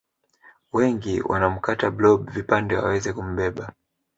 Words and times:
Wengi 0.73 1.21
wanamkata 1.21 1.91
blob 1.91 2.29
vipande 2.29 2.77
waweze 2.77 3.13
kumbeba 3.13 3.73